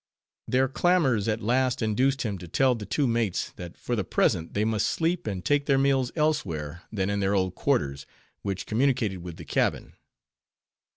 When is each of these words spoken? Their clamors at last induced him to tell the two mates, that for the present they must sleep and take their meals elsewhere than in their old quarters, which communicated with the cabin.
Their 0.47 0.67
clamors 0.67 1.27
at 1.27 1.43
last 1.43 1.79
induced 1.83 2.23
him 2.23 2.39
to 2.39 2.47
tell 2.47 2.73
the 2.73 2.87
two 2.87 3.05
mates, 3.05 3.51
that 3.57 3.77
for 3.77 3.95
the 3.95 4.03
present 4.03 4.55
they 4.55 4.65
must 4.65 4.87
sleep 4.87 5.27
and 5.27 5.45
take 5.45 5.67
their 5.67 5.77
meals 5.77 6.11
elsewhere 6.15 6.81
than 6.91 7.07
in 7.11 7.19
their 7.19 7.35
old 7.35 7.53
quarters, 7.53 8.07
which 8.41 8.65
communicated 8.65 9.17
with 9.19 9.37
the 9.37 9.45
cabin. 9.45 9.93